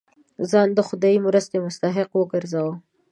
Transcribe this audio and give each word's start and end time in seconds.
ځان 0.49 0.67
د 0.75 0.79
خدايي 0.87 1.19
مرستې 1.27 1.57
مستحق 1.65 2.09
وګرځوو. 2.15 2.73